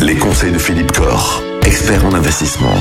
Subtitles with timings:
[0.00, 2.74] Les conseils de Philippe Corr, expert en investissement.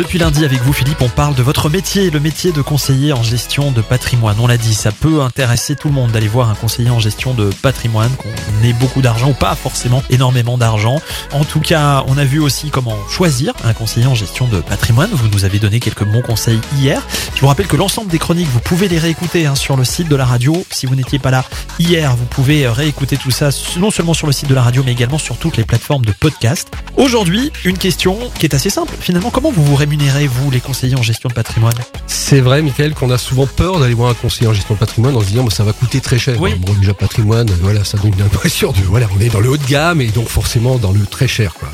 [0.00, 3.22] Depuis lundi avec vous Philippe, on parle de votre métier, le métier de conseiller en
[3.22, 4.38] gestion de patrimoine.
[4.40, 7.34] On l'a dit, ça peut intéresser tout le monde d'aller voir un conseiller en gestion
[7.34, 11.02] de patrimoine, qu'on ait beaucoup d'argent ou pas forcément énormément d'argent.
[11.32, 15.10] En tout cas, on a vu aussi comment choisir un conseiller en gestion de patrimoine.
[15.12, 17.06] Vous nous avez donné quelques bons conseils hier.
[17.34, 20.08] Je vous rappelle que l'ensemble des chroniques, vous pouvez les réécouter hein, sur le site
[20.08, 20.64] de la radio.
[20.70, 21.44] Si vous n'étiez pas là
[21.78, 24.92] hier, vous pouvez réécouter tout ça non seulement sur le site de la radio, mais
[24.92, 26.70] également sur toutes les plateformes de podcast.
[26.96, 28.94] Aujourd'hui, une question qui est assez simple.
[28.98, 31.74] Finalement, comment vous vous rémunérez-vous les conseillers en gestion de patrimoine
[32.06, 35.16] C'est vrai, Michael, qu'on a souvent peur d'aller voir un conseiller en gestion de patrimoine
[35.16, 36.40] en se disant, bon, ça va coûter très cher.
[36.40, 36.54] Oui.
[36.54, 39.56] Bon, déjà, patrimoine, voilà, ça donne une impression de, voilà, on est dans le haut
[39.56, 41.69] de gamme et donc forcément dans le très cher, quoi.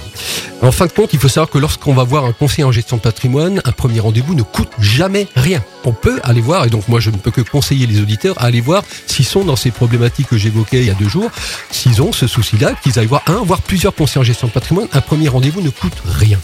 [0.63, 2.97] En fin de compte, il faut savoir que lorsqu'on va voir un conseiller en gestion
[2.97, 5.63] de patrimoine, un premier rendez-vous ne coûte jamais rien.
[5.85, 8.47] On peut aller voir, et donc moi je ne peux que conseiller les auditeurs à
[8.47, 11.31] aller voir s'ils sont dans ces problématiques que j'évoquais il y a deux jours,
[11.71, 14.89] s'ils ont ce souci-là, qu'ils aillent voir un, voire plusieurs conseillers en gestion de patrimoine.
[14.93, 16.39] Un premier rendez-vous ne coûte rien.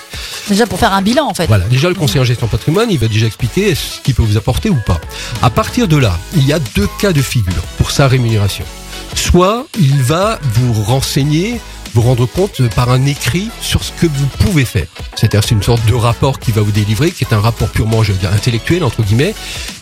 [0.49, 1.47] Déjà pour faire un bilan en fait.
[1.47, 4.23] Voilà, déjà le conseiller en gestion de patrimoine, il va déjà expliquer ce qu'il peut
[4.23, 5.01] vous apporter ou pas.
[5.43, 8.65] À partir de là, il y a deux cas de figure pour sa rémunération.
[9.15, 11.61] Soit il va vous renseigner,
[11.95, 14.87] vous rendre compte par un écrit sur ce que vous pouvez faire.
[15.17, 18.03] C'est-à-dire c'est une sorte de rapport qu'il va vous délivrer, qui est un rapport purement,
[18.03, 19.35] je dire, intellectuel entre guillemets.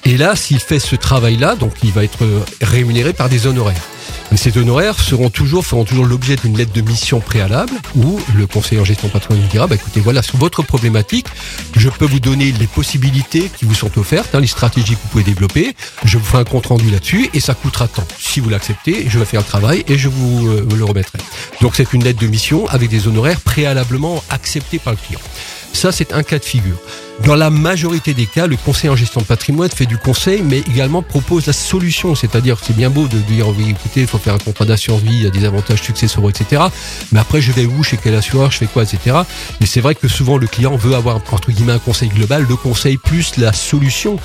[0.04, 2.24] Et là, s'il fait ce travail-là, donc il va être
[2.60, 3.82] rémunéré par des honoraires.
[4.30, 8.46] Mais ces honoraires seront toujours, feront toujours l'objet d'une lettre de mission préalable où le
[8.46, 11.26] conseiller en gestion patrimoine dira, bah, écoutez, voilà, sur votre problématique,
[11.76, 15.08] je peux vous donner les possibilités qui vous sont offertes, hein, les stratégies que vous
[15.08, 18.06] pouvez développer, je vous ferai un compte rendu là-dessus et ça coûtera tant.
[18.18, 21.18] Si vous l'acceptez, je vais faire le travail et je vous euh, le remettrai.
[21.60, 25.20] Donc c'est une lettre de mission avec des honoraires préalablement acceptés par le client.
[25.72, 26.76] Ça, c'est un cas de figure.
[27.24, 30.60] Dans la majorité des cas, le conseiller en gestion de patrimoine fait du conseil, mais
[30.60, 32.14] également propose la solution.
[32.14, 35.12] C'est-à-dire, c'est bien beau de dire, oui, écoutez, il faut faire un contrat d'assurance vie,
[35.12, 36.62] il y a des avantages successoraux, etc.
[37.12, 39.18] Mais après, je vais où, chez quel assureur, je fais quoi, etc.
[39.60, 42.56] Mais c'est vrai que souvent, le client veut avoir, entre guillemets, un conseil global, le
[42.56, 44.18] conseil plus la solution.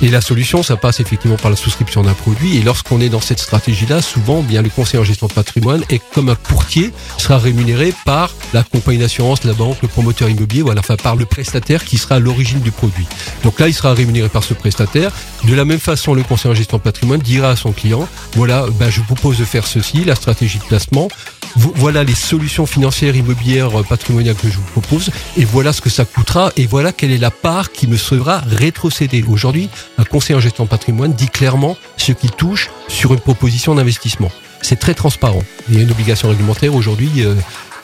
[0.00, 2.58] Et la solution, ça passe effectivement par la souscription d'un produit.
[2.58, 6.00] Et lorsqu'on est dans cette stratégie-là, souvent, bien, le conseiller en gestion de patrimoine est
[6.14, 10.80] comme un courtier, sera rémunéré par la compagnie d'assurance, la banque, le promoteur immobilier, voilà,
[10.80, 13.06] enfin, par le prestataire qui sera à du produit.
[13.42, 15.10] Donc là, il sera rémunéré par ce prestataire.
[15.44, 18.66] De la même façon, le conseiller en gestion de patrimoine dira à son client, voilà,
[18.78, 21.08] ben, je vous propose de faire ceci, la stratégie de placement,
[21.56, 25.80] Vo- voilà les solutions financières, immobilières, euh, patrimoniales que je vous propose, et voilà ce
[25.80, 29.24] que ça coûtera, et voilà quelle est la part qui me sera rétrocédée.
[29.26, 33.74] Aujourd'hui, un conseiller en gestion de patrimoine dit clairement ce qu'il touche sur une proposition
[33.74, 34.30] d'investissement.
[34.62, 35.42] C'est très transparent.
[35.68, 37.34] Il y a une obligation réglementaire aujourd'hui euh,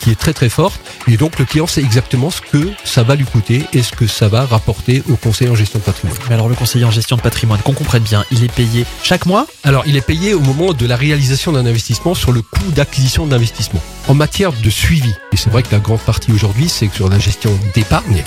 [0.03, 3.15] qui est très très forte, et donc le client sait exactement ce que ça va
[3.15, 6.19] lui coûter et ce que ça va rapporter au conseiller en gestion de patrimoine.
[6.29, 9.27] Mais alors le conseiller en gestion de patrimoine, qu'on comprenne bien, il est payé chaque
[9.27, 9.47] mois?
[9.63, 13.27] Alors, il est payé au moment de la réalisation d'un investissement sur le coût d'acquisition
[13.27, 13.81] d'investissement.
[14.13, 17.09] En matière de suivi, et c'est vrai que la grande partie aujourd'hui, c'est que sur
[17.09, 18.23] la gestion d'épargne,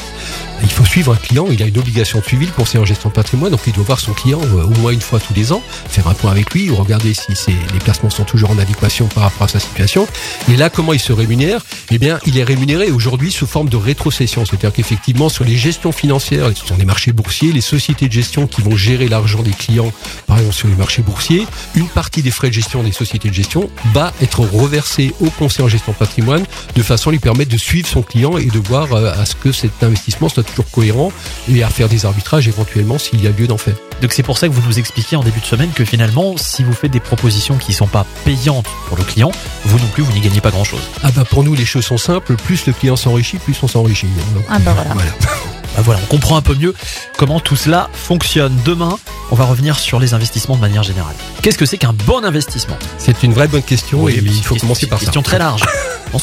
[0.64, 3.10] il faut suivre un client, il a une obligation de suivi, le conseiller en gestion
[3.10, 5.52] de patrimoine, donc il doit voir son client euh, au moins une fois tous les
[5.52, 9.06] ans, faire un point avec lui, ou regarder si les placements sont toujours en adéquation
[9.08, 10.08] par rapport à sa situation.
[10.52, 11.62] Et là, comment il se rémunère?
[11.92, 15.92] Eh bien, il est rémunéré aujourd'hui sous forme de rétrocession, c'est-à-dire qu'effectivement, sur les gestions
[15.92, 19.52] financières, ce sont les marchés boursiers, les sociétés de gestion qui vont gérer l'argent des
[19.52, 19.92] clients,
[20.26, 21.46] par exemple sur les marchés boursiers,
[21.76, 25.66] une partie des frais de gestion des sociétés de gestion va être reversée au conseiller
[25.66, 26.44] en gestion de patrimoine
[26.76, 29.36] de façon à lui permettre de suivre son client et de voir euh, à ce
[29.36, 31.12] que cet investissement soit toujours cohérent
[31.52, 33.76] et à faire des arbitrages éventuellement s'il y a lieu d'en faire.
[34.02, 36.64] Donc c'est pour ça que vous nous expliquiez en début de semaine que finalement, si
[36.64, 39.32] vous faites des propositions qui sont pas payantes pour le client,
[39.66, 40.82] vous non plus, vous n'y gagnez pas grand-chose.
[41.04, 44.08] Ah bah pour nous les choses sont simples, plus le client s'enrichit, plus on s'enrichit.
[44.50, 45.12] Ah bah voilà.
[45.76, 46.74] Bah voilà, on comprend un peu mieux
[47.18, 48.58] comment tout cela fonctionne.
[48.66, 48.98] Demain,
[49.32, 51.16] on va revenir sur les investissements de manière générale.
[51.42, 52.78] Qu'est-ce que c'est qu'un bon investissement?
[52.98, 55.06] C'est une vraie bonne question et il faut question- commencer par ça.
[55.06, 55.62] Question très large.